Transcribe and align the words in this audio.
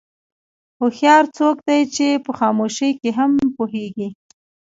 هوښیار 0.79 1.23
څوک 1.37 1.57
دی 1.67 1.81
چې 1.95 2.07
په 2.25 2.31
خاموشۍ 2.37 2.91
کې 3.01 3.09
هم 3.17 3.31
پوهېږي. 3.57 4.09